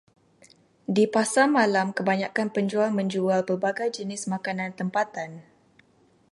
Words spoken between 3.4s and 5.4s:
pelbagai jenis makanan tempatan.